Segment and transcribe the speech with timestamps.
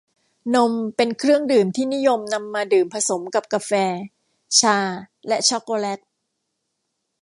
[0.55, 3.71] นม เป็นเครื่องดื่มที่นิยมนำมาดื่มผสมกับกาแฟ
[4.59, 4.77] ชา
[5.27, 5.99] และช็อคโกแล็ต